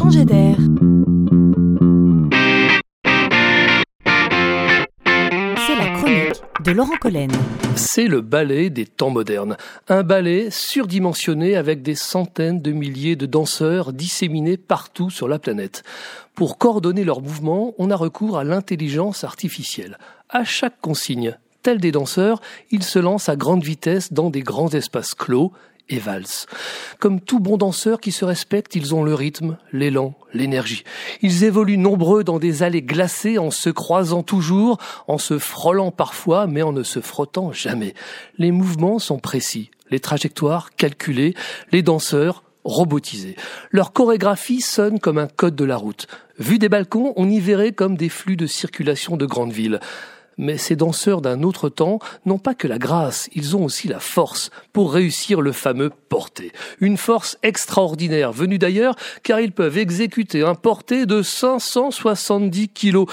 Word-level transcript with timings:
changer 0.00 0.24
d'air. 0.24 0.56
C'est 5.66 5.76
la 5.76 5.90
chronique 5.94 6.42
de 6.64 6.72
Laurent 6.72 6.96
Collen. 6.98 7.30
C'est 7.74 8.06
le 8.06 8.22
ballet 8.22 8.70
des 8.70 8.86
temps 8.86 9.10
modernes. 9.10 9.58
Un 9.88 10.02
ballet 10.02 10.48
surdimensionné 10.50 11.54
avec 11.54 11.82
des 11.82 11.94
centaines 11.94 12.62
de 12.62 12.72
milliers 12.72 13.16
de 13.16 13.26
danseurs 13.26 13.92
disséminés 13.92 14.56
partout 14.56 15.10
sur 15.10 15.28
la 15.28 15.38
planète. 15.38 15.82
Pour 16.34 16.56
coordonner 16.56 17.04
leurs 17.04 17.20
mouvements, 17.20 17.74
on 17.76 17.90
a 17.90 17.96
recours 17.96 18.38
à 18.38 18.44
l'intelligence 18.44 19.22
artificielle. 19.22 19.98
À 20.30 20.44
chaque 20.44 20.80
consigne, 20.80 21.36
tels 21.62 21.78
des 21.78 21.92
danseurs, 21.92 22.40
ils 22.70 22.84
se 22.84 22.98
lancent 22.98 23.28
à 23.28 23.36
grande 23.36 23.62
vitesse 23.62 24.14
dans 24.14 24.30
des 24.30 24.42
grands 24.42 24.70
espaces 24.70 25.14
clos 25.14 25.52
et 25.90 25.98
valsent. 25.98 26.46
Comme 26.98 27.20
tout 27.20 27.40
bon 27.40 27.58
danseur 27.58 28.00
qui 28.00 28.12
se 28.12 28.24
respecte, 28.24 28.74
ils 28.74 28.94
ont 28.94 29.02
le 29.02 29.14
rythme, 29.14 29.58
l'élan, 29.72 30.14
l'énergie. 30.32 30.84
Ils 31.20 31.44
évoluent 31.44 31.76
nombreux 31.76 32.24
dans 32.24 32.38
des 32.38 32.62
allées 32.62 32.82
glacées 32.82 33.38
en 33.38 33.50
se 33.50 33.68
croisant 33.68 34.22
toujours, 34.22 34.78
en 35.08 35.18
se 35.18 35.38
frôlant 35.38 35.90
parfois, 35.90 36.46
mais 36.46 36.62
en 36.62 36.72
ne 36.72 36.82
se 36.82 37.00
frottant 37.00 37.52
jamais. 37.52 37.94
Les 38.38 38.52
mouvements 38.52 38.98
sont 38.98 39.18
précis, 39.18 39.70
les 39.90 40.00
trajectoires 40.00 40.70
calculées, 40.76 41.34
les 41.72 41.82
danseurs 41.82 42.42
robotisés. 42.64 43.36
Leur 43.70 43.92
chorégraphie 43.92 44.60
sonne 44.60 45.00
comme 45.00 45.18
un 45.18 45.28
code 45.28 45.56
de 45.56 45.64
la 45.64 45.76
route. 45.76 46.06
Vu 46.38 46.58
des 46.58 46.68
balcons, 46.68 47.12
on 47.16 47.28
y 47.28 47.40
verrait 47.40 47.72
comme 47.72 47.96
des 47.96 48.08
flux 48.08 48.36
de 48.36 48.46
circulation 48.46 49.16
de 49.16 49.26
grandes 49.26 49.52
villes 49.52 49.80
mais 50.40 50.56
ces 50.56 50.74
danseurs 50.74 51.20
d'un 51.20 51.42
autre 51.42 51.68
temps 51.68 52.00
n'ont 52.24 52.38
pas 52.38 52.54
que 52.54 52.66
la 52.66 52.78
grâce, 52.78 53.28
ils 53.34 53.56
ont 53.56 53.64
aussi 53.64 53.86
la 53.86 54.00
force 54.00 54.50
pour 54.72 54.92
réussir 54.92 55.42
le 55.42 55.52
fameux 55.52 55.90
porté. 56.08 56.50
Une 56.80 56.96
force 56.96 57.38
extraordinaire 57.42 58.32
venue 58.32 58.58
d'ailleurs 58.58 58.96
car 59.22 59.40
ils 59.40 59.52
peuvent 59.52 59.78
exécuter 59.78 60.42
un 60.42 60.54
porté 60.54 61.04
de 61.04 61.22
570 61.22 62.68
kilos. 62.70 63.06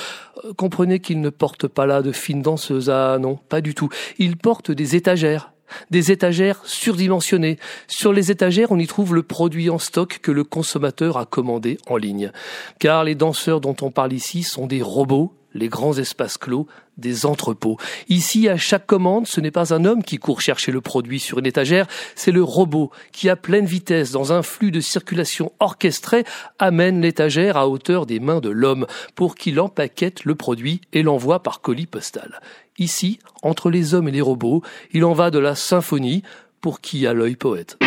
Euh, 0.46 0.54
comprenez 0.54 1.00
qu'ils 1.00 1.22
ne 1.22 1.30
portent 1.30 1.68
pas 1.68 1.86
là 1.86 2.02
de 2.02 2.14
fines 2.14 2.42
danseuses, 2.42 2.90
ah 2.90 3.18
non, 3.20 3.36
pas 3.50 3.60
du 3.60 3.76
tout. 3.76 3.90
Ils 4.18 4.38
portent 4.38 4.72
des 4.72 4.96
étagères, 4.96 5.52
des 5.92 6.14
étagères 6.14 6.62
surdimensionnées. 6.64 7.60
Sur 7.88 8.14
les 8.14 8.32
étagères, 8.32 8.72
on 8.72 8.80
y 8.80 8.88
trouve 8.88 9.14
le 9.14 9.24
produit 9.24 9.70
en 9.70 9.80
stock 9.80 10.20
que 10.22 10.32
le 10.32 10.46
consommateur 10.46 11.18
a 11.18 11.26
commandé 11.26 11.78
en 11.88 11.98
ligne. 11.98 12.32
Car 12.80 13.04
les 13.04 13.16
danseurs 13.16 13.60
dont 13.60 13.76
on 13.82 13.92
parle 13.92 14.14
ici 14.14 14.44
sont 14.44 14.66
des 14.66 14.82
robots 14.82 15.37
les 15.54 15.70
grands 15.70 15.98
espaces 15.98 16.38
clos 16.38 16.68
des 16.98 17.26
entrepôts. 17.26 17.78
Ici, 18.10 18.50
à 18.50 18.58
chaque 18.58 18.86
commande, 18.86 19.28
ce 19.28 19.40
n'est 19.40 19.52
pas 19.52 19.74
un 19.74 19.86
homme 19.86 20.04
qui 20.04 20.18
court 20.18 20.42
chercher 20.42 20.72
le 20.72 20.82
produit 20.82 21.20
sur 21.20 21.40
une 21.40 21.46
étagère, 21.46 21.88
c'est 22.16 22.32
le 22.32 22.44
robot 22.44 22.92
qui, 23.12 23.30
à 23.30 23.36
pleine 23.36 23.66
vitesse, 23.66 24.12
dans 24.12 24.34
un 24.34 24.42
flux 24.42 24.72
de 24.72 24.80
circulation 24.80 25.52
orchestré, 25.60 26.24
amène 26.60 27.02
l'étagère 27.02 27.58
à 27.58 27.68
hauteur 27.68 28.06
des 28.06 28.20
mains 28.20 28.40
de 28.40 28.50
l'homme 28.50 28.88
pour 29.16 29.36
qu'il 29.36 29.60
empaquette 29.60 30.26
le 30.26 30.36
produit 30.36 30.82
et 30.94 31.04
l'envoie 31.04 31.44
par 31.44 31.62
colis 31.62 31.86
postal. 31.86 32.40
Ici, 32.80 33.20
entre 33.42 33.70
les 33.70 33.94
hommes 33.94 34.08
et 34.08 34.12
les 34.12 34.22
robots, 34.22 34.62
il 34.92 35.06
en 35.06 35.14
va 35.14 35.32
de 35.32 35.40
la 35.40 35.56
symphonie 35.56 36.24
pour 36.62 36.82
qui 36.82 37.08
a 37.08 37.14
l'œil 37.14 37.36
poète. 37.36 37.78